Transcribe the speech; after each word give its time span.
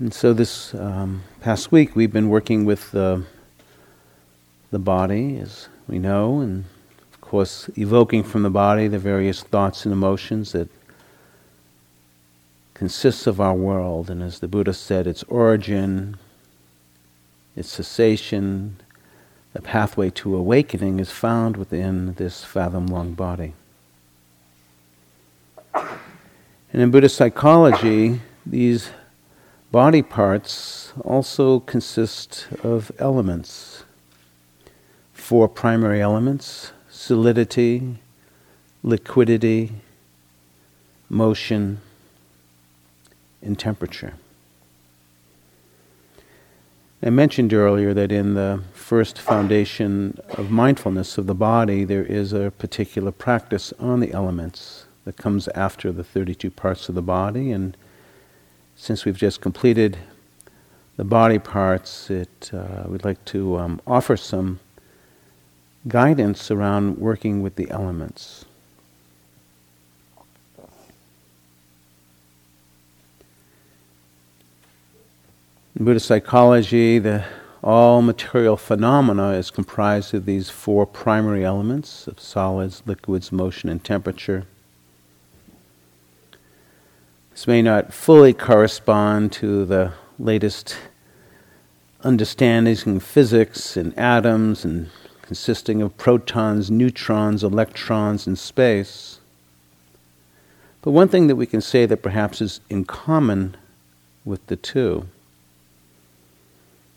And 0.00 0.14
so 0.14 0.32
this 0.32 0.74
um, 0.74 1.24
past 1.42 1.70
week 1.70 1.94
we've 1.94 2.12
been 2.12 2.30
working 2.30 2.64
with 2.64 2.90
the, 2.90 3.22
the 4.70 4.78
body, 4.78 5.38
as 5.38 5.68
we 5.86 5.98
know, 5.98 6.40
and 6.40 6.64
of 7.12 7.20
course 7.20 7.68
evoking 7.76 8.24
from 8.24 8.42
the 8.42 8.48
body 8.48 8.88
the 8.88 8.98
various 8.98 9.42
thoughts 9.42 9.84
and 9.84 9.92
emotions 9.92 10.52
that 10.52 10.70
consists 12.72 13.26
of 13.26 13.42
our 13.42 13.52
world. 13.52 14.08
And 14.08 14.22
as 14.22 14.38
the 14.38 14.48
Buddha 14.48 14.72
said, 14.72 15.06
its 15.06 15.22
origin, 15.24 16.16
its 17.54 17.68
cessation, 17.68 18.80
the 19.52 19.60
pathway 19.60 20.08
to 20.08 20.34
awakening 20.34 20.98
is 20.98 21.10
found 21.10 21.58
within 21.58 22.14
this 22.14 22.42
fathom 22.42 22.86
long 22.86 23.12
body. 23.12 23.52
And 25.74 26.80
in 26.80 26.90
Buddhist 26.90 27.16
psychology, 27.16 28.22
these 28.46 28.92
Body 29.72 30.02
parts 30.02 30.92
also 31.04 31.60
consist 31.60 32.48
of 32.64 32.90
elements. 32.98 33.84
Four 35.12 35.48
primary 35.48 36.00
elements 36.00 36.72
solidity, 36.90 37.98
liquidity, 38.82 39.72
motion, 41.08 41.80
and 43.40 43.56
temperature. 43.56 44.14
I 47.00 47.10
mentioned 47.10 47.54
earlier 47.54 47.94
that 47.94 48.10
in 48.10 48.34
the 48.34 48.62
first 48.74 49.18
foundation 49.18 50.18
of 50.30 50.50
mindfulness 50.50 51.16
of 51.16 51.28
the 51.28 51.34
body, 51.34 51.84
there 51.84 52.04
is 52.04 52.32
a 52.32 52.50
particular 52.50 53.12
practice 53.12 53.72
on 53.78 54.00
the 54.00 54.12
elements 54.12 54.86
that 55.04 55.16
comes 55.16 55.46
after 55.48 55.92
the 55.92 56.04
32 56.04 56.50
parts 56.50 56.88
of 56.88 56.96
the 56.96 57.02
body 57.02 57.52
and 57.52 57.76
since 58.80 59.04
we've 59.04 59.18
just 59.18 59.42
completed 59.42 59.98
the 60.96 61.04
body 61.04 61.38
parts, 61.38 62.08
it, 62.08 62.50
uh, 62.54 62.84
we'd 62.86 63.04
like 63.04 63.22
to 63.26 63.58
um, 63.58 63.78
offer 63.86 64.16
some 64.16 64.58
guidance 65.86 66.50
around 66.50 66.96
working 66.96 67.42
with 67.42 67.56
the 67.56 67.70
elements. 67.70 68.46
In 75.76 75.84
Buddhist 75.84 76.06
psychology, 76.06 76.98
the 76.98 77.26
all 77.62 78.00
material 78.00 78.56
phenomena 78.56 79.32
is 79.32 79.50
comprised 79.50 80.14
of 80.14 80.24
these 80.24 80.48
four 80.48 80.86
primary 80.86 81.44
elements 81.44 82.06
of 82.06 82.18
solids, 82.18 82.82
liquids, 82.86 83.30
motion, 83.30 83.68
and 83.68 83.84
temperature. 83.84 84.46
This 87.32 87.46
may 87.46 87.62
not 87.62 87.92
fully 87.92 88.32
correspond 88.32 89.32
to 89.32 89.64
the 89.64 89.92
latest 90.18 90.76
understandings 92.02 92.86
in 92.86 93.00
physics 93.00 93.76
and 93.76 93.96
atoms 93.98 94.64
and 94.64 94.90
consisting 95.22 95.80
of 95.80 95.96
protons, 95.96 96.70
neutrons, 96.70 97.44
electrons, 97.44 98.26
and 98.26 98.38
space. 98.38 99.20
But 100.82 100.90
one 100.90 101.08
thing 101.08 101.28
that 101.28 101.36
we 101.36 101.46
can 101.46 101.60
say 101.60 101.86
that 101.86 102.02
perhaps 102.02 102.40
is 102.40 102.60
in 102.68 102.84
common 102.84 103.56
with 104.24 104.44
the 104.48 104.56
two, 104.56 105.06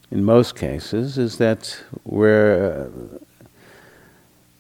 in 0.09 0.23
most 0.23 0.56
cases, 0.56 1.17
is 1.17 1.38
that 1.38 1.84
we're, 2.04 2.89
uh, 2.89 3.17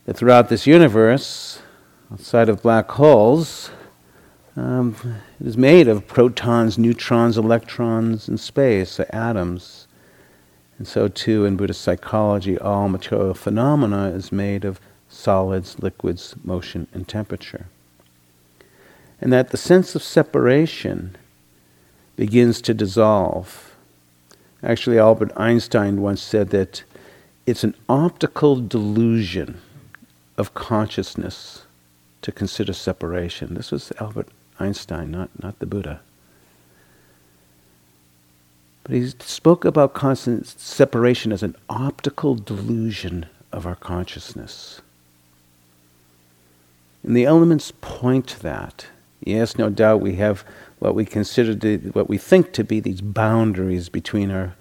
that 0.05 0.17
throughout 0.17 0.49
this 0.49 0.67
universe, 0.67 1.59
outside 2.11 2.49
of 2.49 2.61
black 2.61 2.91
holes, 2.91 3.71
um, 4.55 4.95
it 5.39 5.47
is 5.47 5.57
made 5.57 5.87
of 5.87 6.07
protons, 6.07 6.77
neutrons, 6.77 7.37
electrons, 7.37 8.27
and 8.27 8.39
space, 8.39 8.91
so 8.91 9.05
atoms. 9.09 9.87
And 10.77 10.87
so, 10.87 11.07
too, 11.07 11.45
in 11.45 11.55
Buddhist 11.55 11.81
psychology, 11.81 12.57
all 12.59 12.89
material 12.89 13.33
phenomena 13.33 14.09
is 14.09 14.31
made 14.31 14.63
of 14.65 14.79
solids, 15.09 15.81
liquids, 15.81 16.35
motion, 16.43 16.87
and 16.93 17.07
temperature. 17.07 17.67
And 19.21 19.31
that 19.31 19.49
the 19.49 19.57
sense 19.57 19.95
of 19.95 20.03
separation 20.03 21.15
begins 22.15 22.61
to 22.61 22.73
dissolve. 22.73 23.75
Actually, 24.61 24.99
Albert 24.99 25.31
Einstein 25.35 26.01
once 26.01 26.21
said 26.21 26.49
that 26.49 26.83
it's 27.45 27.63
an 27.63 27.75
optical 27.89 28.55
delusion 28.55 29.59
of 30.37 30.53
consciousness 30.53 31.63
to 32.21 32.31
consider 32.31 32.73
separation. 32.73 33.53
This 33.53 33.71
was 33.71 33.91
Albert 33.99 34.29
Einstein, 34.59 35.11
not, 35.11 35.29
not 35.41 35.59
the 35.59 35.65
Buddha. 35.65 36.01
But 38.83 38.95
he 38.95 39.07
spoke 39.19 39.63
about 39.63 39.93
constant 39.93 40.45
separation 40.47 41.31
as 41.31 41.43
an 41.43 41.55
optical 41.69 42.35
delusion 42.35 43.27
of 43.51 43.65
our 43.65 43.75
consciousness. 43.75 44.81
And 47.03 47.15
the 47.15 47.25
elements 47.25 47.71
point 47.81 48.27
to 48.27 48.43
that. 48.43 48.87
Yes, 49.23 49.57
no 49.57 49.69
doubt 49.69 50.01
we 50.01 50.15
have 50.15 50.43
what 50.79 50.95
we 50.95 51.05
consider 51.05 51.55
to, 51.55 51.77
what 51.93 52.09
we 52.09 52.17
think 52.17 52.51
to 52.53 52.63
be 52.63 52.79
these 52.79 53.01
boundaries 53.01 53.87
between 53.87 54.31
our 54.31 54.55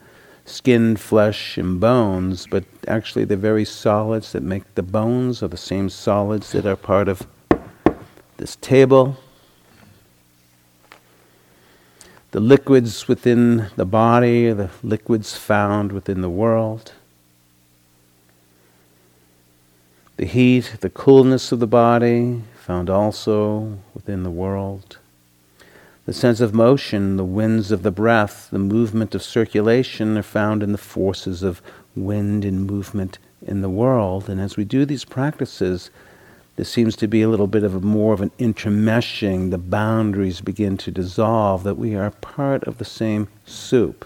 skin, 0.44 0.96
flesh, 0.96 1.56
and 1.56 1.80
bones, 1.80 2.46
but 2.46 2.64
actually 2.86 3.24
the 3.24 3.36
very 3.36 3.64
solids 3.64 4.32
that 4.32 4.42
make 4.42 4.74
the 4.74 4.82
bones 4.82 5.42
are 5.42 5.48
the 5.48 5.56
same 5.56 5.88
solids 5.88 6.52
that 6.52 6.66
are 6.66 6.76
part 6.76 7.08
of 7.08 7.26
this 8.36 8.56
table, 8.56 9.16
the 12.32 12.40
liquids 12.40 13.06
within 13.08 13.68
the 13.76 13.84
body, 13.84 14.52
the 14.52 14.70
liquids 14.82 15.36
found 15.36 15.92
within 15.92 16.22
the 16.22 16.30
world, 16.30 16.92
the 20.16 20.24
heat, 20.24 20.76
the 20.80 20.90
coolness 20.90 21.52
of 21.52 21.60
the 21.60 21.66
body 21.66 22.42
found 22.56 22.88
also 22.88 23.78
within 23.94 24.22
the 24.22 24.30
world, 24.30 24.96
the 26.06 26.12
sense 26.12 26.40
of 26.40 26.54
motion, 26.54 27.16
the 27.16 27.24
winds 27.24 27.70
of 27.70 27.82
the 27.82 27.90
breath, 27.90 28.48
the 28.50 28.58
movement 28.58 29.14
of 29.14 29.22
circulation 29.22 30.16
are 30.16 30.22
found 30.22 30.62
in 30.62 30.72
the 30.72 30.78
forces 30.78 31.42
of 31.42 31.60
wind 31.94 32.44
and 32.44 32.66
movement 32.66 33.18
in 33.46 33.60
the 33.60 33.70
world. 33.70 34.28
And 34.28 34.40
as 34.40 34.56
we 34.56 34.64
do 34.64 34.84
these 34.86 35.04
practices, 35.04 35.90
there 36.56 36.64
seems 36.64 36.96
to 36.96 37.08
be 37.08 37.22
a 37.22 37.28
little 37.28 37.46
bit 37.46 37.64
of 37.64 37.74
a 37.74 37.80
more 37.80 38.12
of 38.12 38.20
an 38.20 38.30
intermeshing, 38.38 39.50
the 39.50 39.58
boundaries 39.58 40.40
begin 40.40 40.76
to 40.78 40.90
dissolve, 40.90 41.62
that 41.62 41.76
we 41.76 41.94
are 41.94 42.10
part 42.10 42.62
of 42.64 42.78
the 42.78 42.84
same 42.84 43.28
soup. 43.46 44.04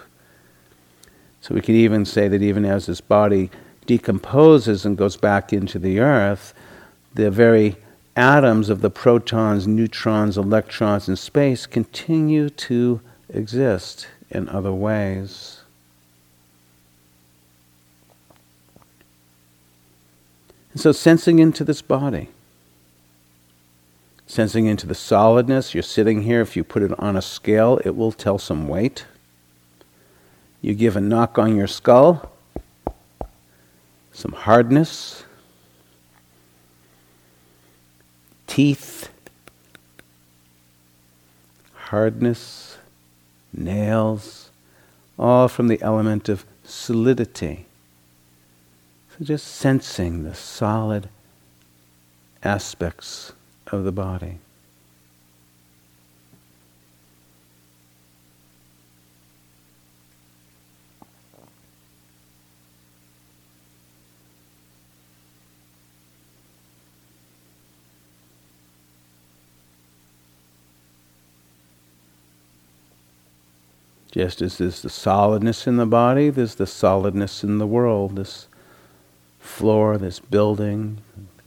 So 1.41 1.53
we 1.53 1.61
can 1.61 1.75
even 1.75 2.05
say 2.05 2.27
that 2.27 2.41
even 2.41 2.65
as 2.65 2.85
this 2.85 3.01
body 3.01 3.51
decomposes 3.85 4.85
and 4.85 4.97
goes 4.97 5.17
back 5.17 5.51
into 5.51 5.77
the 5.77 5.99
earth, 5.99 6.53
the 7.13 7.29
very 7.29 7.75
atoms 8.15 8.69
of 8.69 8.81
the 8.81 8.89
protons, 8.89 9.67
neutrons, 9.67 10.37
electrons, 10.37 11.07
in 11.07 11.15
space 11.15 11.65
continue 11.65 12.49
to 12.49 13.01
exist 13.29 14.07
in 14.29 14.49
other 14.49 14.73
ways. 14.73 15.61
And 20.73 20.81
so, 20.81 20.91
sensing 20.91 21.39
into 21.39 21.63
this 21.63 21.81
body, 21.81 22.29
sensing 24.27 24.65
into 24.65 24.85
the 24.85 24.93
solidness. 24.93 25.73
You're 25.73 25.81
sitting 25.81 26.21
here, 26.21 26.41
if 26.41 26.55
you 26.55 26.63
put 26.63 26.83
it 26.83 26.91
on 26.99 27.15
a 27.15 27.21
scale, 27.21 27.79
it 27.83 27.95
will 27.95 28.11
tell 28.11 28.37
some 28.37 28.67
weight. 28.67 29.05
You 30.61 30.75
give 30.75 30.95
a 30.95 31.01
knock 31.01 31.39
on 31.39 31.55
your 31.55 31.67
skull, 31.67 32.33
some 34.11 34.33
hardness, 34.33 35.23
teeth, 38.47 39.09
hardness, 41.73 42.77
nails, 43.53 44.49
all 45.17 45.47
from 45.47 45.67
the 45.67 45.81
element 45.81 46.27
of 46.27 46.45
solidity. 46.65 47.65
So 49.17 49.25
just 49.25 49.47
sensing 49.47 50.23
the 50.23 50.35
solid 50.35 51.09
aspects 52.43 53.31
of 53.71 53.83
the 53.83 53.91
body. 53.91 54.39
Just 74.11 74.41
as 74.41 74.57
there's 74.57 74.81
the 74.81 74.89
solidness 74.89 75.67
in 75.67 75.77
the 75.77 75.85
body, 75.85 76.31
there's 76.31 76.55
the 76.55 76.65
solidness 76.65 77.43
in 77.43 77.59
the 77.59 77.67
world, 77.67 78.15
this 78.15 78.47
floor, 79.39 79.97
this 79.99 80.19
building, 80.19 81.01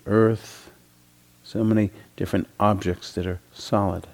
earth, 0.07 0.60
so 1.50 1.64
many 1.64 1.91
different 2.14 2.47
objects 2.61 3.12
that 3.12 3.26
are 3.26 3.41
solid. 3.52 4.06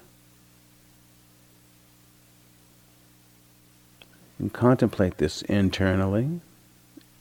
And 4.39 4.51
contemplate 4.51 5.19
this 5.19 5.43
internally, 5.43 6.41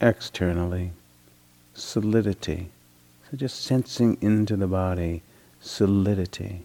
externally, 0.00 0.92
solidity. 1.74 2.70
So 3.30 3.36
just 3.36 3.62
sensing 3.62 4.16
into 4.22 4.56
the 4.56 4.66
body, 4.66 5.20
solidity. 5.60 6.62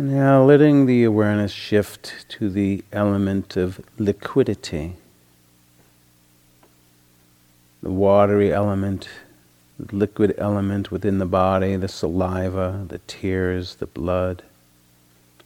Now 0.00 0.44
letting 0.44 0.86
the 0.86 1.02
awareness 1.02 1.50
shift 1.50 2.28
to 2.28 2.48
the 2.48 2.84
element 2.92 3.56
of 3.56 3.80
liquidity, 3.98 4.94
the 7.82 7.90
watery 7.90 8.52
element, 8.52 9.08
the 9.76 9.96
liquid 9.96 10.36
element 10.38 10.92
within 10.92 11.18
the 11.18 11.26
body, 11.26 11.74
the 11.74 11.88
saliva, 11.88 12.84
the 12.86 13.00
tears, 13.08 13.74
the 13.74 13.88
blood, 13.88 14.44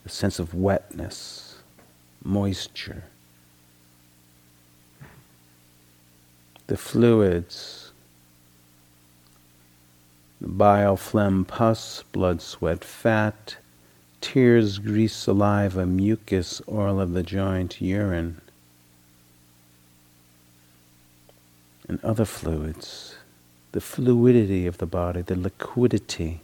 the 0.03 0.11
sense 0.11 0.39
of 0.39 0.53
wetness, 0.53 1.63
moisture, 2.23 3.05
the 6.67 6.77
fluids, 6.77 7.93
the 10.43 10.49
bile, 10.49 10.99
phlegm, 10.99 11.47
pus, 11.47 12.05
blood, 12.13 12.43
sweat, 12.43 12.85
fat 12.85 13.57
tears, 14.23 14.79
grease, 14.79 15.15
saliva, 15.15 15.85
mucus, 15.85 16.63
oil 16.67 16.99
of 16.99 17.13
the 17.13 17.23
joint, 17.23 17.83
urine, 17.83 18.41
and 21.89 22.03
other 22.03 22.25
fluids, 22.25 23.17
the 23.73 23.81
fluidity 23.81 24.67
of 24.67 24.79
the 24.79 24.87
body, 24.87 25.21
the 25.21 25.37
liquidity. 25.37 26.41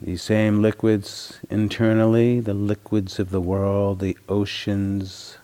These 0.00 0.22
same 0.22 0.60
liquids 0.60 1.38
internally, 1.48 2.40
the 2.40 2.54
liquids 2.54 3.18
of 3.18 3.30
the 3.30 3.40
world, 3.40 4.00
the 4.00 4.16
oceans, 4.28 5.38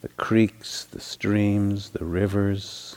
the 0.00 0.08
creeks, 0.08 0.84
the 0.84 1.00
streams, 1.00 1.90
the 1.90 2.04
rivers, 2.04 2.96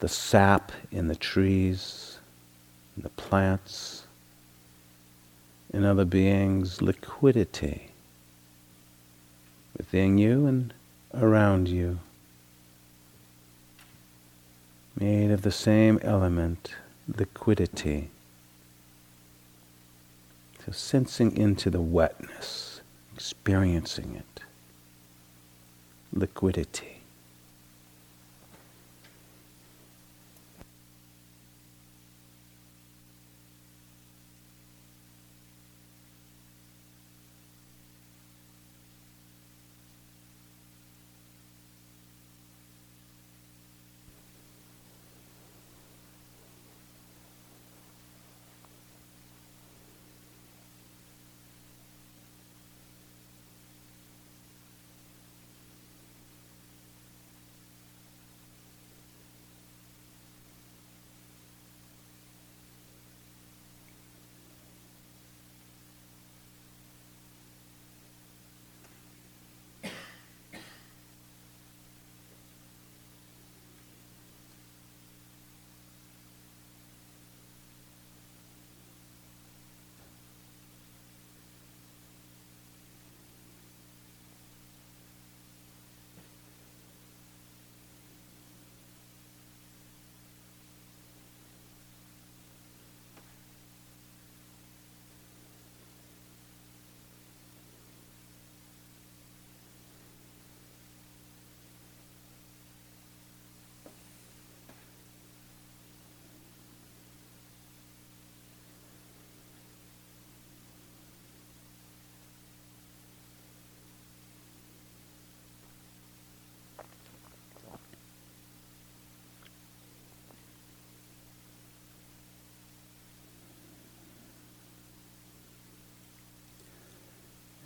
the 0.00 0.08
sap 0.08 0.72
in 0.90 1.08
the 1.08 1.16
trees, 1.16 2.18
the 2.96 3.08
plants 3.10 3.97
in 5.72 5.84
other 5.84 6.04
beings 6.04 6.80
liquidity 6.80 7.90
within 9.76 10.18
you 10.18 10.46
and 10.46 10.74
around 11.14 11.68
you, 11.68 11.98
made 14.98 15.30
of 15.30 15.42
the 15.42 15.52
same 15.52 15.98
element, 16.02 16.74
liquidity. 17.16 18.10
So 20.66 20.72
sensing 20.72 21.36
into 21.36 21.70
the 21.70 21.80
wetness, 21.80 22.80
experiencing 23.14 24.16
it, 24.16 24.42
liquidity. 26.12 26.97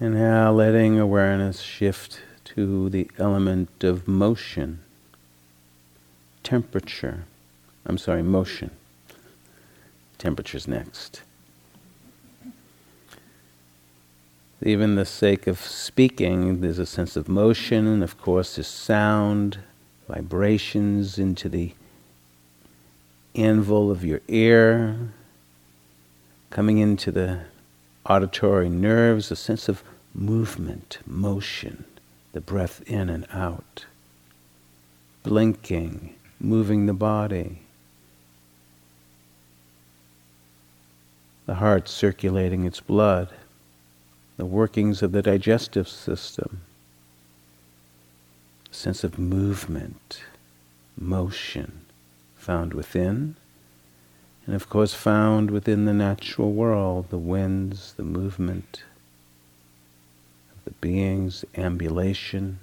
And 0.02 0.16
letting 0.56 0.98
awareness 0.98 1.60
shift 1.60 2.22
to 2.46 2.90
the 2.90 3.08
element 3.20 3.84
of 3.84 4.08
motion, 4.08 4.80
temperature. 6.42 7.22
I'm 7.86 7.98
sorry, 7.98 8.24
motion. 8.24 8.72
Temperature's 10.18 10.66
next. 10.66 11.22
Even 14.60 14.96
the 14.96 15.04
sake 15.04 15.46
of 15.46 15.60
speaking, 15.60 16.62
there's 16.62 16.80
a 16.80 16.84
sense 16.86 17.14
of 17.14 17.28
motion, 17.28 17.86
and 17.86 18.02
of 18.02 18.20
course, 18.20 18.56
there's 18.56 18.66
sound, 18.66 19.58
vibrations 20.08 21.16
into 21.16 21.48
the 21.48 21.74
anvil 23.36 23.88
of 23.88 24.04
your 24.04 24.20
ear, 24.26 24.98
coming 26.50 26.78
into 26.78 27.12
the 27.12 27.42
auditory 28.06 28.68
nerves, 28.68 29.30
a 29.30 29.36
sense 29.36 29.68
of 29.68 29.82
movement, 30.14 30.98
motion, 31.06 31.84
the 32.32 32.40
breath 32.40 32.82
in 32.86 33.08
and 33.08 33.26
out, 33.32 33.86
blinking, 35.22 36.14
moving 36.40 36.86
the 36.86 36.92
body, 36.92 37.60
the 41.46 41.54
heart 41.54 41.88
circulating 41.88 42.64
its 42.64 42.80
blood, 42.80 43.28
the 44.36 44.46
workings 44.46 45.02
of 45.02 45.12
the 45.12 45.22
digestive 45.22 45.88
system, 45.88 46.62
a 48.70 48.74
sense 48.74 49.04
of 49.04 49.18
movement, 49.18 50.22
motion 50.96 51.82
found 52.36 52.74
within, 52.74 53.36
and 54.46 54.54
of 54.54 54.68
course 54.68 54.94
found 54.94 55.50
within 55.50 55.84
the 55.84 55.92
natural 55.92 56.52
world, 56.52 57.10
the 57.10 57.18
winds, 57.18 57.94
the 57.94 58.02
movement 58.02 58.82
of 60.52 60.64
the 60.64 60.72
beings, 60.80 61.44
ambulation. 61.56 62.58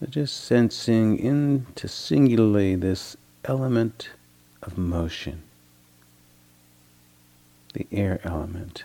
So 0.00 0.06
just 0.06 0.44
sensing 0.44 1.16
into 1.18 1.86
singularly 1.86 2.74
this 2.74 3.16
element 3.44 4.10
of 4.62 4.76
motion, 4.76 5.44
the 7.72 7.86
air 7.92 8.20
element. 8.24 8.84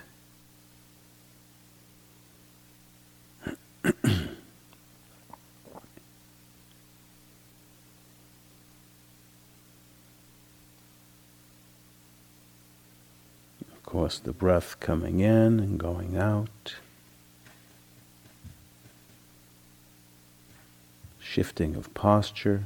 The 14.18 14.32
breath 14.32 14.80
coming 14.80 15.20
in 15.20 15.60
and 15.60 15.78
going 15.78 16.16
out. 16.16 16.74
Shifting 21.18 21.76
of 21.76 21.92
posture. 21.94 22.64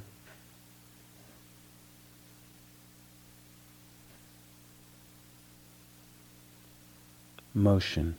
Motion. 7.53 8.17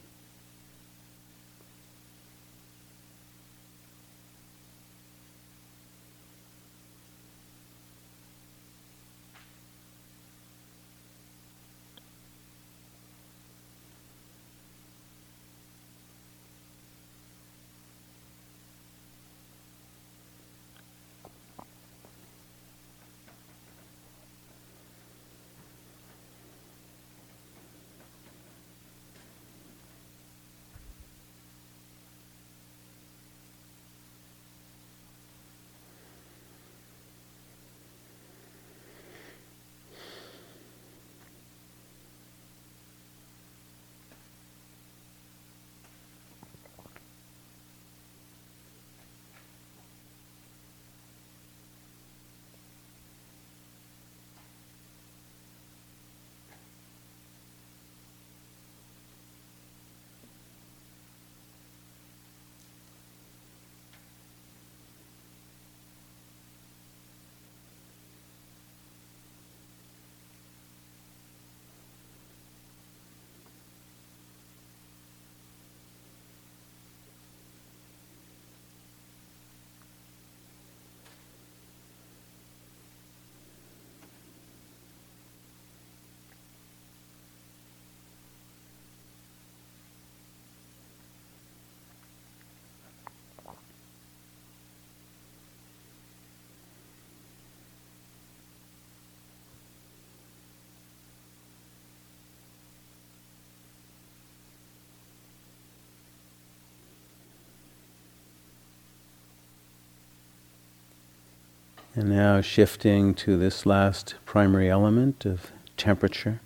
And 111.97 112.09
now 112.09 112.41
shifting 112.41 113.13
to 113.13 113.37
this 113.37 113.65
last 113.65 114.15
primary 114.25 114.69
element 114.69 115.25
of 115.25 115.53
temperature. 115.77 116.41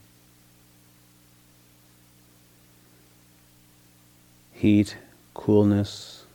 Heat, 4.52 4.96
coolness. 5.34 6.26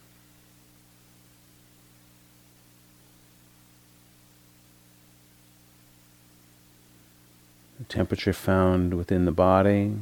The 7.78 7.84
temperature 7.84 8.32
found 8.32 8.94
within 8.94 9.26
the 9.26 9.30
body, 9.30 9.94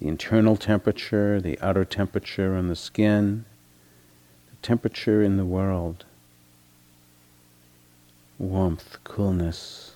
the 0.00 0.08
internal 0.08 0.56
temperature, 0.56 1.38
the 1.38 1.60
outer 1.60 1.84
temperature 1.84 2.56
on 2.56 2.68
the 2.68 2.76
skin, 2.76 3.44
the 4.48 4.56
temperature 4.66 5.22
in 5.22 5.36
the 5.36 5.44
world 5.44 6.06
warmth, 8.38 8.98
coolness. 9.04 9.92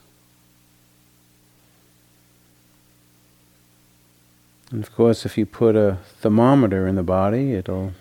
And 4.70 4.82
of 4.82 4.94
course, 4.94 5.26
if 5.26 5.36
you 5.36 5.44
put 5.44 5.76
a 5.76 5.98
thermometer 6.20 6.86
in 6.86 6.94
the 6.94 7.02
body, 7.02 7.52
it'll 7.52 7.92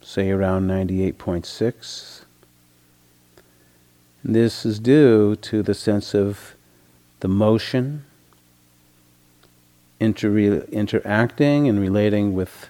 say 0.00 0.30
around 0.30 0.68
98.6. 0.68 2.22
This 4.22 4.64
is 4.64 4.78
due 4.78 5.36
to 5.36 5.62
the 5.62 5.74
sense 5.74 6.14
of 6.14 6.54
the 7.20 7.28
motion 7.28 8.04
inter- 10.00 10.66
interacting 10.70 11.68
and 11.68 11.80
relating 11.80 12.34
with 12.34 12.68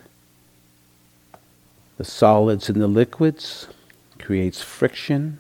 the 1.97 2.05
solids 2.05 2.69
and 2.69 2.81
the 2.81 2.89
liquids, 2.89 3.69
creates 4.19 4.63
friction. 4.63 5.39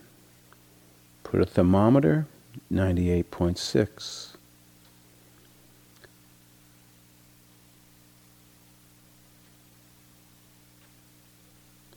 Put 1.34 1.42
a 1.42 1.46
thermometer, 1.46 2.28
98.6. 2.72 4.36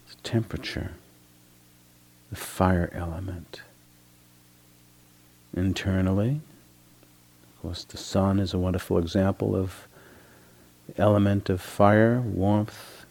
The 0.10 0.16
temperature, 0.24 0.94
the 2.32 2.36
fire 2.36 2.90
element. 2.96 3.62
Internally, 5.56 6.42
of 7.44 7.62
course, 7.62 7.84
the 7.84 7.98
sun 7.98 8.40
is 8.40 8.56
a 8.56 8.58
wonderful 8.58 8.98
example 8.98 9.56
of 9.56 9.88
the 10.88 11.00
element 11.00 11.48
of 11.52 11.62
fire, 11.62 12.22
warmth. 12.22 13.06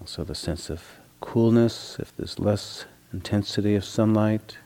Also, 0.00 0.24
the 0.24 0.34
sense 0.34 0.70
of 0.70 0.97
coolness, 1.28 1.98
if 1.98 2.16
there's 2.16 2.38
less 2.38 2.86
intensity 3.12 3.74
of 3.74 3.84
sunlight, 3.84 4.56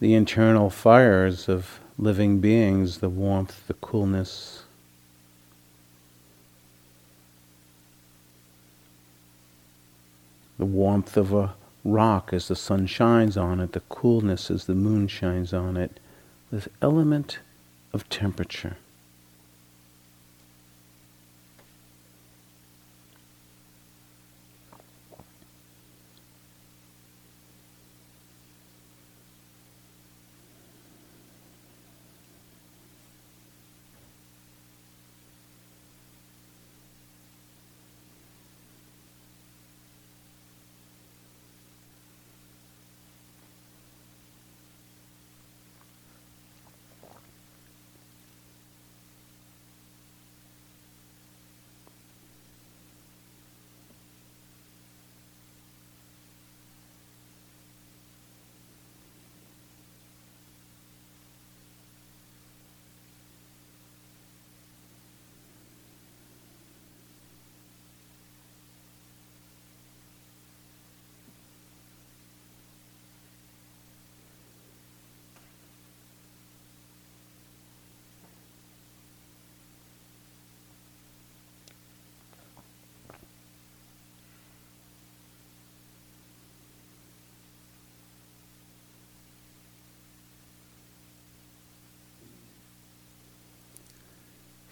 the 0.00 0.12
internal 0.12 0.70
fires 0.70 1.48
of 1.48 1.78
living 1.96 2.40
beings, 2.40 2.98
the 2.98 3.08
warmth, 3.08 3.64
the 3.68 3.74
coolness. 3.74 4.64
the 10.56 10.64
warmth 10.64 11.16
of 11.16 11.32
a 11.32 11.54
rock 11.84 12.32
as 12.32 12.48
the 12.48 12.56
sun 12.56 12.86
shines 12.86 13.36
on 13.36 13.60
it, 13.60 13.72
the 13.72 13.80
coolness 13.88 14.50
as 14.50 14.64
the 14.64 14.74
moon 14.74 15.06
shines 15.06 15.52
on 15.52 15.76
it, 15.76 16.00
this 16.50 16.68
element 16.80 17.38
of 17.92 18.08
temperature. 18.08 18.76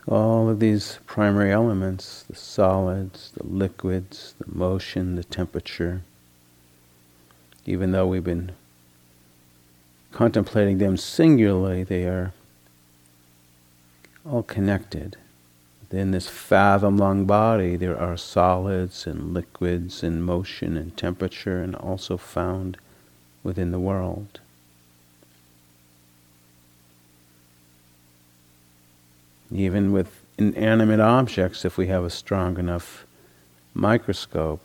All 0.06 0.48
of 0.48 0.60
these 0.60 0.98
primary 1.06 1.52
elements 1.52 2.24
the 2.24 2.36
solids, 2.36 3.32
the 3.36 3.46
liquids, 3.46 4.34
the 4.38 4.56
motion, 4.56 5.16
the 5.16 5.24
temperature 5.24 6.02
even 7.66 7.92
though 7.92 8.06
we've 8.06 8.24
been 8.24 8.52
contemplating 10.10 10.78
them 10.78 10.96
singularly, 10.96 11.84
they 11.84 12.04
are 12.04 12.32
all 14.28 14.42
connected. 14.42 15.16
Within 15.80 16.10
this 16.10 16.28
fathom 16.28 16.96
long 16.96 17.24
body, 17.24 17.76
there 17.76 17.98
are 17.98 18.16
solids 18.16 19.06
and 19.06 19.32
liquids 19.32 20.02
and 20.02 20.24
motion 20.24 20.76
and 20.76 20.96
temperature, 20.96 21.62
and 21.62 21.74
also 21.76 22.16
found 22.16 22.78
within 23.42 23.70
the 23.70 23.80
world. 23.80 24.40
Even 29.54 29.92
with 29.92 30.24
inanimate 30.38 31.00
objects, 31.00 31.64
if 31.64 31.76
we 31.76 31.86
have 31.88 32.04
a 32.04 32.10
strong 32.10 32.58
enough 32.58 33.06
microscope, 33.74 34.64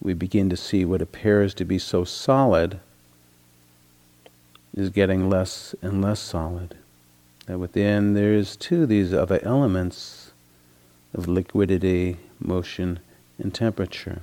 we 0.00 0.12
begin 0.12 0.50
to 0.50 0.56
see 0.56 0.84
what 0.84 1.00
appears 1.00 1.54
to 1.54 1.64
be 1.64 1.78
so 1.78 2.04
solid 2.04 2.80
is 4.74 4.90
getting 4.90 5.30
less 5.30 5.74
and 5.82 6.02
less 6.02 6.20
solid. 6.20 6.74
That 7.46 7.58
within 7.58 8.14
there 8.14 8.32
is 8.32 8.56
too 8.56 8.86
these 8.86 9.14
other 9.14 9.38
elements 9.42 10.32
of 11.14 11.28
liquidity, 11.28 12.16
motion, 12.40 12.98
and 13.38 13.54
temperature. 13.54 14.22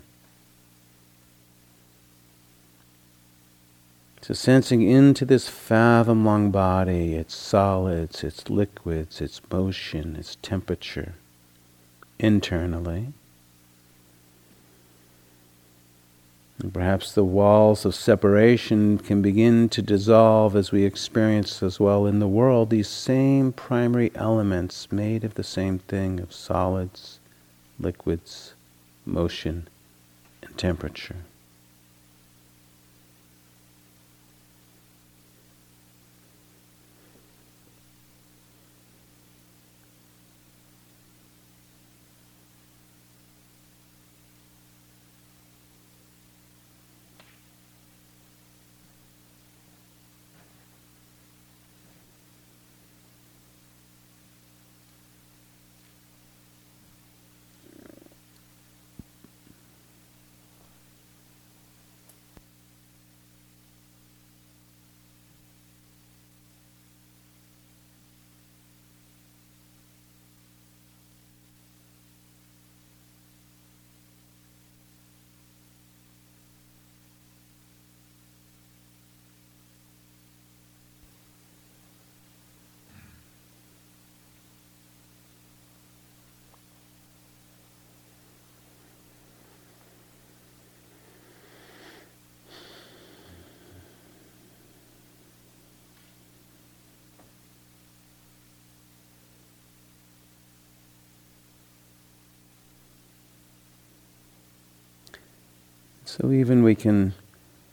So, 4.22 4.36
sensing 4.36 4.84
into 4.84 5.26
this 5.26 5.50
fathom 5.50 6.24
long 6.24 6.52
body, 6.52 7.16
its 7.16 7.36
solids, 7.36 8.24
its 8.24 8.50
liquids, 8.52 9.20
its 9.20 9.42
motion, 9.52 10.16
its 10.16 10.38
temperature 10.44 11.16
internally. 12.20 13.14
And 16.60 16.72
perhaps 16.72 17.14
the 17.14 17.24
walls 17.24 17.84
of 17.86 17.96
separation 17.96 19.00
can 19.00 19.24
begin 19.24 19.68
to 19.70 19.82
dissolve 19.82 20.56
as 20.56 20.72
we 20.72 20.86
experience 20.86 21.64
as 21.64 21.80
well 21.80 22.06
in 22.06 22.20
the 22.20 22.28
world 22.28 22.70
these 22.70 22.88
same 22.88 23.52
primary 23.52 24.12
elements 24.14 24.92
made 24.92 25.24
of 25.24 25.34
the 25.34 25.44
same 25.44 25.80
thing 25.80 26.20
of 26.20 26.32
solids, 26.32 27.20
liquids, 27.80 28.54
motion, 29.08 29.68
and 30.44 30.56
temperature. 30.56 31.16
So 106.12 106.30
even 106.30 106.62
we 106.62 106.76
can 106.76 107.14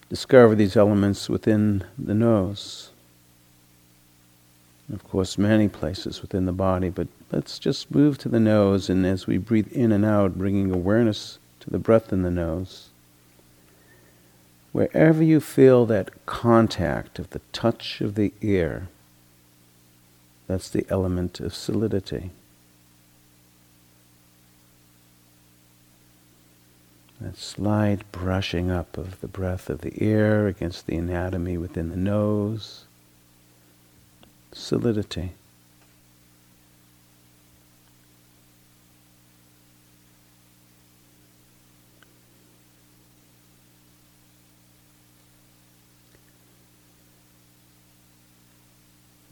discover 0.09 0.55
these 0.55 0.77
elements 0.77 1.29
within 1.29 1.83
the 1.99 2.15
nose. 2.15 2.91
Of 4.93 5.03
course, 5.03 5.37
many 5.37 5.67
places 5.67 6.23
within 6.23 6.47
the 6.47 6.53
body, 6.53 6.89
but 6.89 7.09
let's 7.33 7.59
just 7.59 7.93
move 7.93 8.17
to 8.19 8.29
the 8.29 8.39
nose, 8.39 8.89
and 8.89 9.05
as 9.05 9.27
we 9.27 9.39
breathe 9.39 9.73
in 9.73 9.91
and 9.91 10.05
out, 10.05 10.39
bringing 10.39 10.71
awareness 10.71 11.41
to 11.59 11.69
the 11.69 11.81
breath 11.81 12.13
in 12.13 12.23
the 12.23 12.31
nose, 12.31 12.91
wherever 14.71 15.21
you 15.21 15.41
feel 15.41 15.85
that 15.87 16.25
contact 16.25 17.19
of 17.19 17.31
the 17.31 17.41
touch 17.53 18.01
of 18.01 18.15
the 18.15 18.33
ear, 18.41 18.87
that's 20.47 20.69
the 20.69 20.87
element 20.89 21.41
of 21.41 21.53
solidity. 21.53 22.31
That 27.21 27.37
slight 27.37 28.11
brushing 28.13 28.71
up 28.71 28.97
of 28.97 29.21
the 29.21 29.27
breath 29.27 29.69
of 29.69 29.81
the 29.81 29.93
ear 30.03 30.47
against 30.47 30.87
the 30.87 30.97
anatomy 30.97 31.59
within 31.59 31.91
the 31.91 31.97
nose. 31.97 32.85
Solidity. 34.53 35.33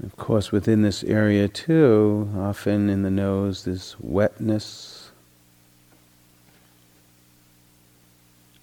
Of 0.03 0.17
course, 0.17 0.51
within 0.51 0.83
this 0.83 1.05
area 1.05 1.47
too, 1.47 2.29
often 2.37 2.91
in 2.91 3.03
the 3.03 3.11
nose, 3.11 3.65
this 3.65 3.99
wetness 4.01 5.06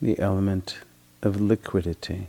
the 0.04 0.20
element 0.20 0.80
of 1.22 1.40
liquidity. 1.40 2.28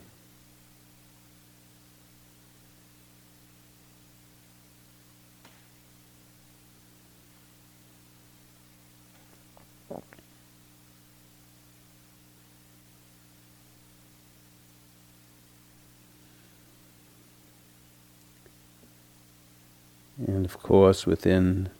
And 20.16 20.44
of 20.44 20.62
course, 20.62 21.06
within 21.06 21.70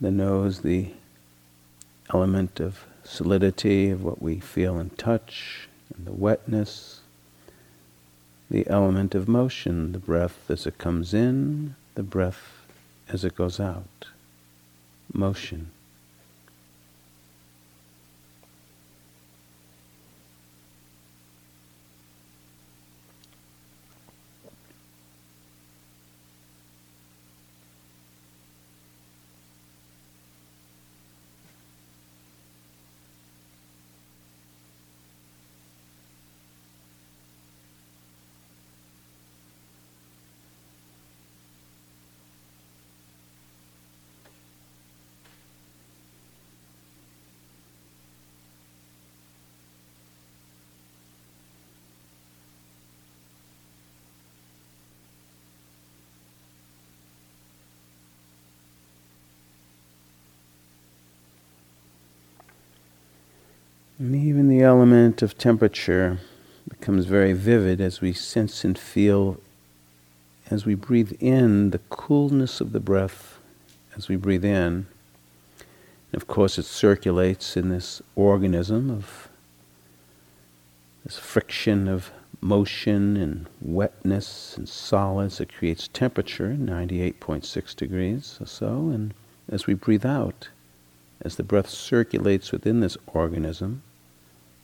the 0.00 0.10
nose, 0.10 0.60
the 0.60 0.92
element 2.12 2.60
of 2.60 2.84
solidity 3.04 3.90
of 3.90 4.02
what 4.02 4.20
we 4.22 4.38
feel 4.40 4.78
and 4.78 4.96
touch, 4.98 5.68
and 5.94 6.06
the 6.06 6.12
wetness, 6.12 7.00
the 8.50 8.66
element 8.68 9.14
of 9.14 9.28
motion, 9.28 9.92
the 9.92 9.98
breath 9.98 10.50
as 10.50 10.66
it 10.66 10.78
comes 10.78 11.14
in, 11.14 11.74
the 11.94 12.02
breath 12.02 12.66
as 13.08 13.24
it 13.24 13.34
goes 13.34 13.60
out. 13.60 14.06
Motion. 15.12 15.70
And 64.00 64.16
even 64.16 64.48
the 64.48 64.62
element 64.62 65.20
of 65.20 65.36
temperature 65.36 66.20
becomes 66.66 67.04
very 67.04 67.34
vivid 67.34 67.82
as 67.82 68.00
we 68.00 68.14
sense 68.14 68.64
and 68.64 68.78
feel, 68.78 69.38
as 70.50 70.64
we 70.64 70.74
breathe 70.74 71.12
in, 71.20 71.68
the 71.68 71.80
coolness 71.90 72.62
of 72.62 72.72
the 72.72 72.80
breath 72.80 73.36
as 73.94 74.08
we 74.08 74.16
breathe 74.16 74.42
in. 74.42 74.86
And 76.12 76.14
of 76.14 76.26
course, 76.26 76.58
it 76.58 76.64
circulates 76.64 77.58
in 77.58 77.68
this 77.68 78.00
organism 78.16 78.90
of 78.90 79.28
this 81.04 81.18
friction 81.18 81.86
of 81.86 82.10
motion 82.40 83.18
and 83.18 83.48
wetness 83.60 84.56
and 84.56 84.66
solids 84.66 85.36
that 85.36 85.52
creates 85.52 85.88
temperature, 85.88 86.56
98.6 86.58 87.76
degrees 87.76 88.38
or 88.40 88.46
so. 88.46 88.88
And 88.88 89.12
as 89.46 89.66
we 89.66 89.74
breathe 89.74 90.06
out, 90.06 90.48
as 91.20 91.36
the 91.36 91.42
breath 91.42 91.68
circulates 91.68 92.50
within 92.50 92.80
this 92.80 92.96
organism, 93.06 93.82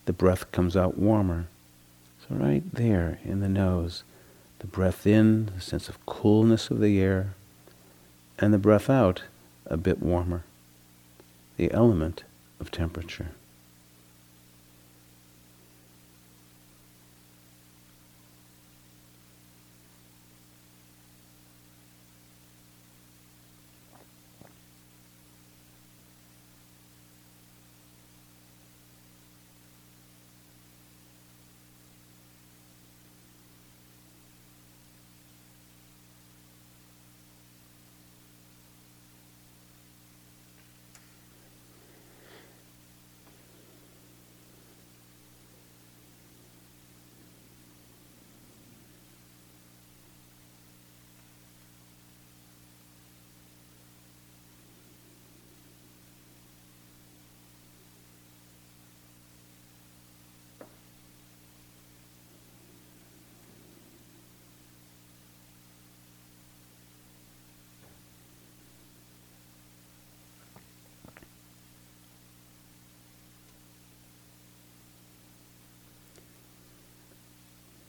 the 0.06 0.12
breath 0.12 0.50
comes 0.52 0.76
out 0.76 0.98
warmer. 0.98 1.48
So, 2.20 2.34
right 2.34 2.62
there 2.72 3.18
in 3.24 3.40
the 3.40 3.48
nose, 3.48 4.02
the 4.60 4.66
breath 4.66 5.06
in, 5.06 5.46
the 5.54 5.60
sense 5.60 5.88
of 5.88 6.04
coolness 6.06 6.70
of 6.70 6.80
the 6.80 7.00
air, 7.00 7.34
and 8.38 8.52
the 8.52 8.58
breath 8.58 8.88
out, 8.88 9.22
a 9.66 9.76
bit 9.76 10.00
warmer. 10.00 10.44
The 11.56 11.70
element 11.72 12.24
of 12.60 12.70
temperature. 12.70 13.30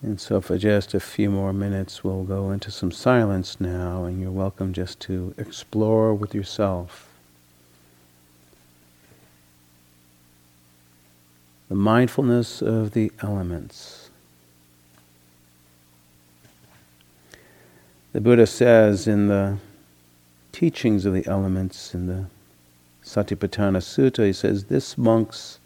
And 0.07 0.21
so, 0.21 0.39
for 0.39 0.57
just 0.57 0.93
a 0.93 1.01
few 1.01 1.29
more 1.29 1.51
minutes, 1.51 2.01
we'll 2.01 2.23
go 2.23 2.51
into 2.51 2.71
some 2.71 2.93
silence 2.93 3.59
now, 3.59 4.05
and 4.05 4.21
you're 4.21 4.31
welcome 4.31 4.71
just 4.71 5.01
to 5.01 5.35
explore 5.37 6.13
with 6.13 6.33
yourself. 6.33 7.09
The 11.67 11.75
mindfulness 11.75 12.61
of 12.61 12.91
the 12.91 13.11
elements. 13.21 14.09
The 18.13 18.21
Buddha 18.21 18.47
says 18.47 19.07
in 19.07 19.27
the 19.27 19.57
teachings 20.53 21.05
of 21.05 21.13
the 21.13 21.27
elements 21.27 21.93
in 21.93 22.07
the 22.07 22.27
Satipatthana 23.03 23.79
Sutta, 23.81 24.25
he 24.25 24.31
says, 24.31 24.63
This 24.63 24.97
monks, 24.97 25.59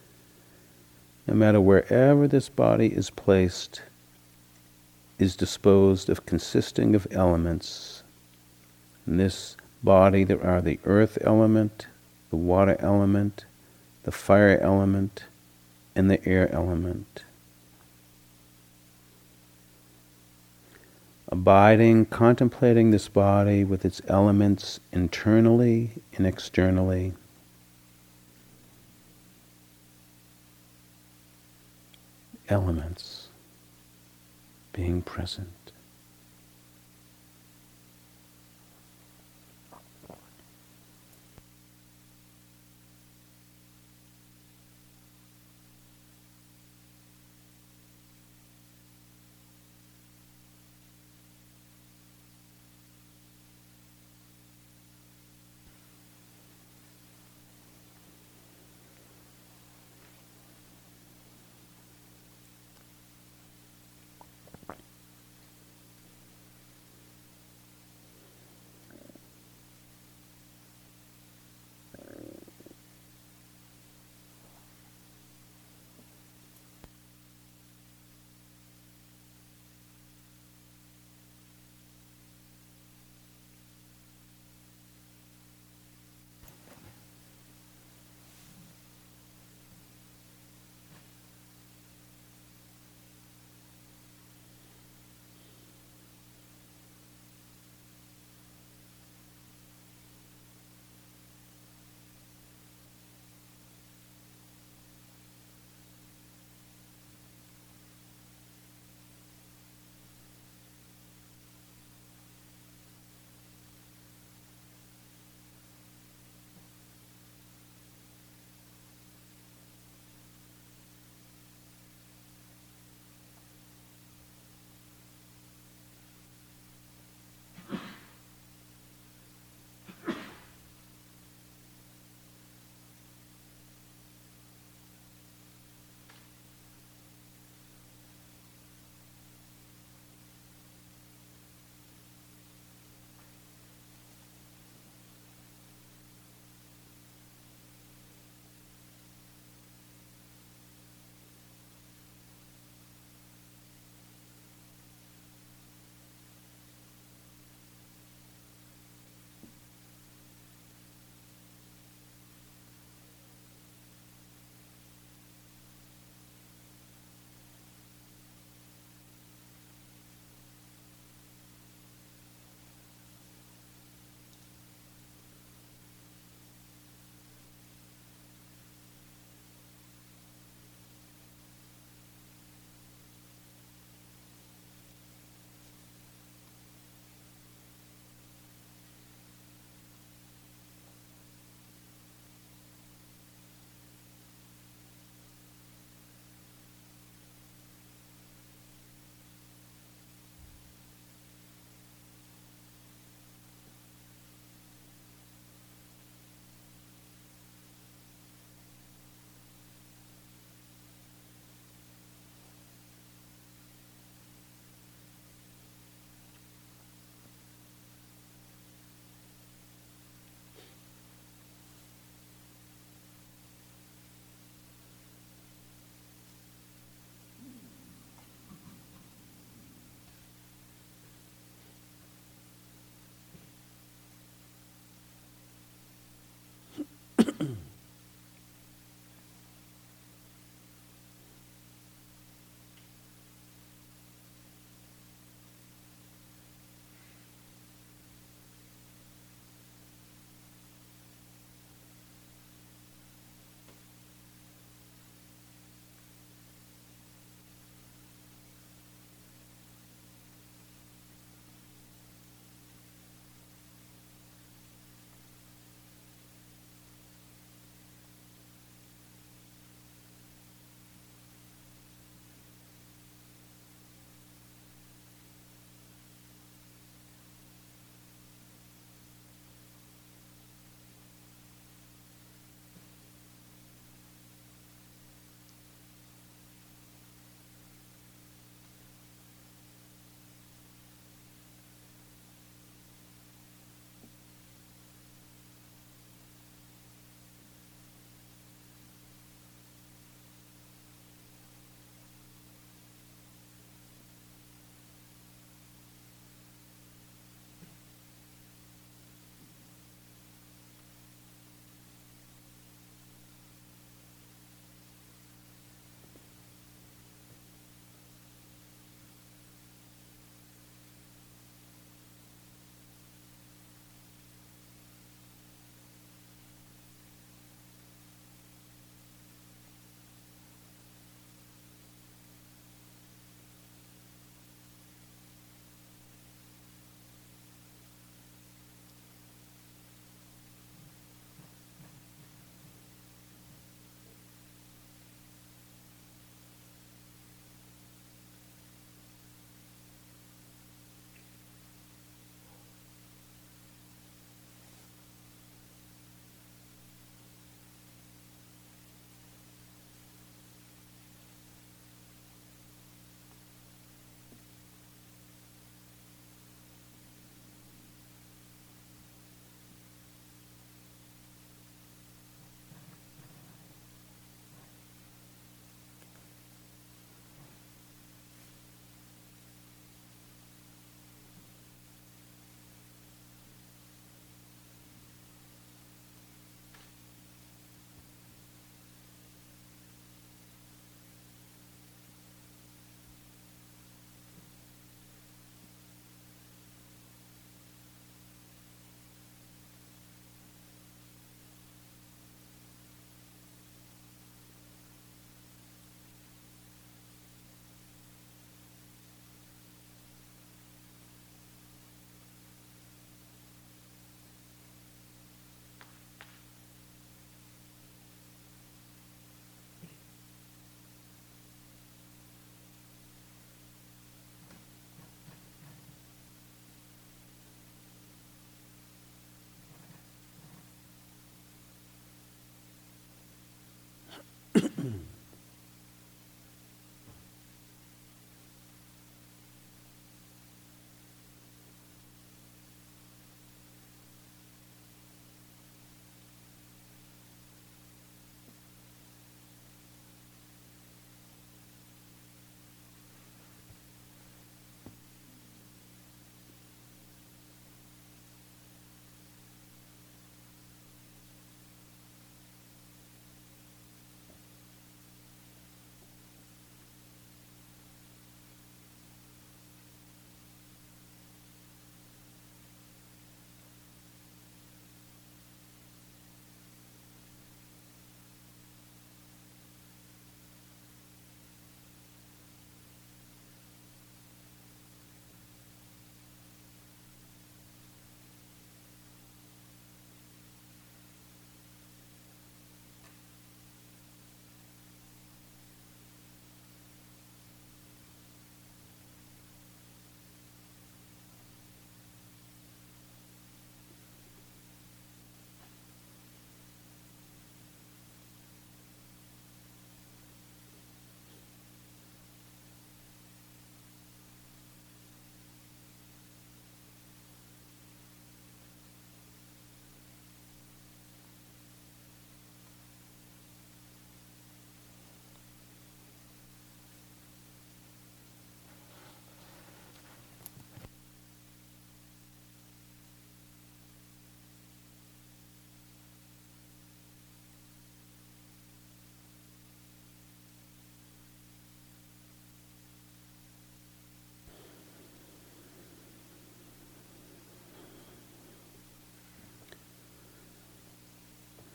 no 1.27 1.35
matter 1.35 1.61
wherever 1.61 2.27
this 2.27 2.49
body 2.49 2.87
is 2.87 3.11
placed, 3.11 3.83
is 5.21 5.35
disposed 5.35 6.09
of 6.09 6.25
consisting 6.25 6.95
of 6.95 7.05
elements. 7.11 8.01
In 9.05 9.17
this 9.17 9.55
body, 9.83 10.23
there 10.23 10.43
are 10.43 10.61
the 10.61 10.79
earth 10.83 11.19
element, 11.21 11.85
the 12.31 12.37
water 12.37 12.75
element, 12.79 13.45
the 14.01 14.11
fire 14.11 14.57
element, 14.59 15.25
and 15.95 16.09
the 16.09 16.27
air 16.27 16.51
element. 16.51 17.23
Abiding, 21.31 22.07
contemplating 22.07 22.89
this 22.89 23.07
body 23.07 23.63
with 23.63 23.85
its 23.85 24.01
elements 24.07 24.79
internally 24.91 25.91
and 26.17 26.25
externally. 26.25 27.13
Elements 32.49 33.20
being 34.73 35.01
present. 35.01 35.60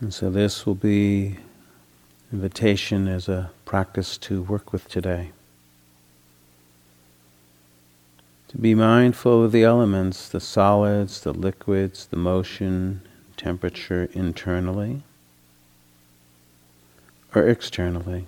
And 0.01 0.13
so 0.13 0.31
this 0.31 0.67
will 0.67 0.75
be 0.75 1.39
invitation 2.33 3.09
as 3.09 3.29
a 3.29 3.51
practice 3.65 4.19
to 4.19 4.43
work 4.43 4.73
with 4.73 4.89
today. 4.89 5.31
To 8.49 8.59
be 8.59 8.75
mindful 8.75 9.45
of 9.45 9.53
the 9.53 9.65
elements, 9.65 10.29
the 10.29 10.41
solids, 10.41 11.21
the 11.21 11.33
liquids, 11.33 12.07
the 12.07 12.17
motion, 12.17 13.01
temperature 13.37 14.09
internally 14.13 15.03
or 17.35 17.49
externally. 17.49 18.27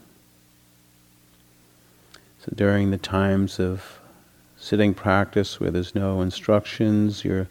So 2.40 2.52
during 2.54 2.90
the 2.90 2.98
times 2.98 3.59
of 3.59 4.00
sitting 4.57 4.94
practice 4.94 5.61
where 5.61 5.70
there's 5.70 5.94
no 5.94 6.20
instructions, 6.20 7.24
you're 7.24 7.48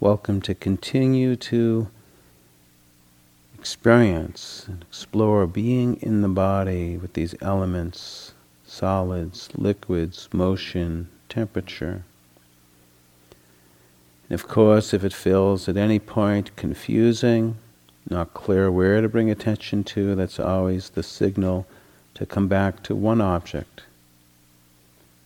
welcome 0.00 0.40
to 0.42 0.54
continue 0.54 1.36
to 1.36 1.88
experience 3.58 4.64
and 4.68 4.82
explore 4.82 5.46
being 5.46 5.96
in 5.96 6.22
the 6.22 6.28
body 6.28 6.96
with 6.96 7.14
these 7.14 7.34
elements, 7.40 8.32
solids, 8.64 9.48
liquids, 9.56 10.28
motion, 10.32 11.08
temperature. 11.28 12.04
And 14.28 14.40
of 14.40 14.46
course, 14.46 14.94
if 14.94 15.02
it 15.02 15.12
feels 15.12 15.68
at 15.68 15.76
any 15.76 15.98
point 15.98 16.54
confusing, 16.54 17.56
not 18.08 18.32
clear 18.32 18.70
where 18.70 19.00
to 19.00 19.08
bring 19.08 19.30
attention 19.30 19.84
to, 19.84 20.14
that's 20.14 20.38
always 20.38 20.90
the 20.90 21.02
signal 21.02 21.66
to 22.14 22.26
come 22.26 22.46
back 22.46 22.82
to 22.84 22.94
one 22.94 23.20
object. 23.20 23.82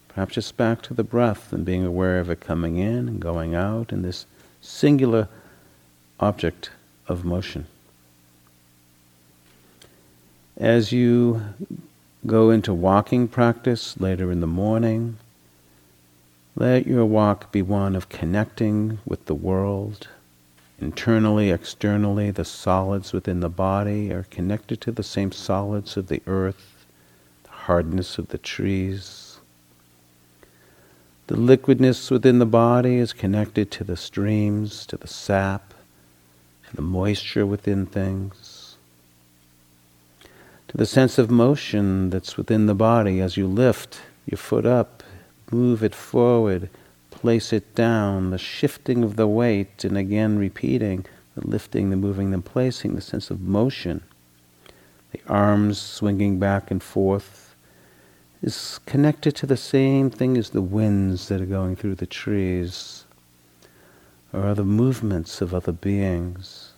Perhaps 0.09 0.35
just 0.35 0.57
back 0.57 0.83
to 0.83 0.95
the 0.95 1.05
breath 1.05 1.53
and 1.53 1.65
being 1.65 1.85
aware 1.85 2.19
of 2.19 2.31
it 2.31 2.41
coming 2.41 2.77
in 2.79 3.09
and 3.09 3.21
going 3.21 3.55
out 3.55 3.93
in 3.93 4.03
this 4.03 4.27
singular 4.61 5.29
object 6.21 6.71
of 7.09 7.25
motion. 7.25 7.67
As 10.63 10.93
you 10.93 11.43
go 12.25 12.51
into 12.51 12.73
walking 12.73 13.27
practice 13.27 13.99
later 13.99 14.31
in 14.31 14.39
the 14.39 14.47
morning, 14.47 15.17
let 16.55 16.87
your 16.87 17.05
walk 17.05 17.51
be 17.51 17.63
one 17.63 17.97
of 17.97 18.09
connecting 18.09 19.01
with 19.05 19.27
the 19.27 19.35
world. 19.35 20.07
Internally, 20.81 21.51
externally, 21.51 22.31
the 22.31 22.45
solids 22.45 23.13
within 23.13 23.41
the 23.41 23.49
body 23.49 24.13
are 24.13 24.23
connected 24.31 24.81
to 24.83 24.93
the 24.93 25.03
same 25.03 25.33
solids 25.33 25.97
of 25.97 26.07
the 26.07 26.23
earth, 26.29 26.87
the 27.43 27.51
hardness 27.51 28.17
of 28.17 28.29
the 28.29 28.39
trees. 28.39 29.39
The 31.27 31.35
liquidness 31.35 32.09
within 32.09 32.39
the 32.39 32.47
body 32.47 32.99
is 32.99 33.13
connected 33.13 33.73
to 33.73 33.83
the 33.83 33.97
streams, 33.97 34.87
to 34.87 34.97
the 34.97 35.09
sap, 35.09 35.75
to 36.71 36.77
the 36.77 36.83
moisture 36.83 37.45
within 37.47 37.85
things, 37.85 38.42
to 40.73 40.77
the 40.77 40.87
sense 40.87 41.19
of 41.19 41.31
motion 41.31 42.11
that's 42.11 42.37
within 42.37 42.67
the 42.67 42.75
body 42.75 43.21
as 43.21 43.37
you 43.37 43.47
lift 43.47 44.01
your 44.27 44.39
foot 44.39 44.67
up 44.67 45.03
move 45.53 45.83
it 45.83 45.95
forward, 45.95 46.71
place 47.11 47.53
it 47.53 47.75
down, 47.75 48.31
the 48.31 48.39
shifting 48.39 49.05
of 49.05 49.17
the 49.17 49.27
weight, 49.27 49.85
and 49.85 49.97
again 49.97 50.39
repeating 50.39 51.05
the 51.35 51.47
lifting, 51.47 51.91
the 51.91 51.97
moving, 51.97 52.31
the 52.31 52.39
placing, 52.39 52.95
the 52.95 53.01
sense 53.01 53.31
of 53.31 53.41
motion. 53.41 54.03
The 55.13 55.21
arms 55.29 55.79
swinging 55.79 56.39
back 56.39 56.71
and 56.71 56.83
forth 56.83 57.55
is 58.43 58.81
connected 58.87 59.37
to 59.37 59.47
the 59.47 59.57
same 59.57 60.11
thing 60.11 60.37
as 60.37 60.51
the 60.51 60.63
winds 60.63 61.29
that 61.29 61.41
are 61.41 61.47
going 61.47 61.77
through 61.77 61.97
the 61.97 62.07
trees 62.07 63.05
or 64.33 64.47
other 64.47 64.65
movements 64.65 65.41
of 65.41 65.55
other 65.55 65.73
beings. 65.73 66.72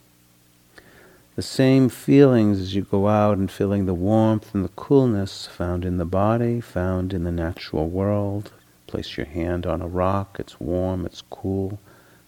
The 1.37 1.43
same 1.43 1.89
feelings 1.89 2.61
as 2.61 2.76
you 2.76 2.82
go 2.82 3.09
out 3.09 3.39
and 3.39 3.51
feeling 3.51 3.87
the 3.87 3.95
warmth 3.95 4.55
and 4.55 4.64
the 4.64 4.70
coolness 4.76 5.47
found 5.47 5.85
in 5.85 5.97
the 5.97 6.05
body, 6.05 6.61
found 6.61 7.12
in 7.12 7.24
the 7.24 7.32
natural 7.32 7.89
world. 7.89 8.53
Place 8.87 9.16
your 9.16 9.26
hand 9.26 9.66
on 9.66 9.82
a 9.82 9.89
rock, 9.89 10.37
it's 10.39 10.61
warm, 10.61 11.05
it's 11.05 11.22
cool, 11.30 11.80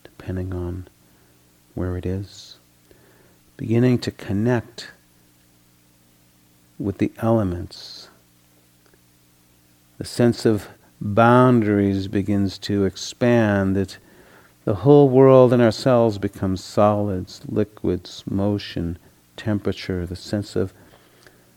depending 0.03 0.53
on 0.53 0.89
where 1.75 1.97
it 1.97 2.05
is. 2.05 2.57
Beginning 3.57 3.99
to 4.01 4.11
connect 4.11 4.91
with 6.77 6.99
the 6.99 7.13
elements. 7.19 8.09
The 9.99 10.05
sense 10.05 10.45
of 10.45 10.69
boundaries 11.01 12.09
begins 12.09 12.59
to 12.59 12.85
expand, 12.85 13.77
that 13.77 13.99
the 14.67 14.75
whole 14.75 15.09
world 15.09 15.53
and 15.53 15.63
ourselves 15.63 16.19
becomes 16.19 16.63
solids, 16.63 17.41
liquids, 17.49 18.25
motion, 18.29 18.99
temperature, 19.37 20.05
the 20.05 20.17
sense 20.17 20.57
of 20.57 20.75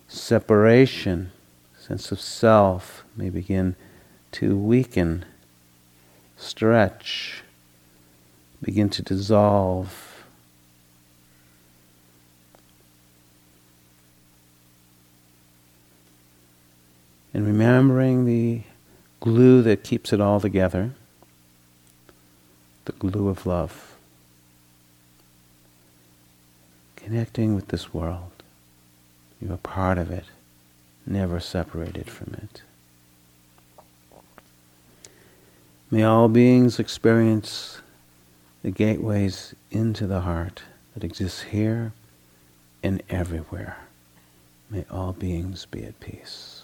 separation, 0.07 1.31
sense 1.75 2.11
of 2.11 2.21
self 2.21 3.03
may 3.17 3.31
begin 3.31 3.75
to 4.31 4.55
weaken, 4.55 5.25
stretch, 6.37 7.41
begin 8.61 8.89
to 8.89 9.01
dissolve. 9.01 10.23
And 17.33 17.47
remembering 17.47 18.25
the 18.25 18.61
glue 19.19 19.63
that 19.63 19.83
keeps 19.83 20.13
it 20.13 20.21
all 20.21 20.39
together, 20.39 20.91
the 22.89 23.09
glue 23.09 23.29
of 23.29 23.45
love. 23.45 23.95
Connecting 26.95 27.53
with 27.53 27.67
this 27.67 27.93
world. 27.93 28.31
You 29.39 29.53
are 29.53 29.57
part 29.57 29.97
of 29.97 30.11
it, 30.11 30.25
never 31.05 31.39
separated 31.39 32.09
from 32.09 32.33
it. 32.33 32.61
May 35.91 36.03
all 36.03 36.27
beings 36.27 36.79
experience 36.79 37.79
the 38.63 38.71
gateways 38.71 39.55
into 39.71 40.07
the 40.07 40.21
heart 40.21 40.63
that 40.93 41.03
exists 41.03 41.43
here 41.43 41.93
and 42.83 43.01
everywhere. 43.09 43.77
May 44.69 44.85
all 44.91 45.13
beings 45.13 45.65
be 45.65 45.83
at 45.83 45.99
peace. 45.99 46.63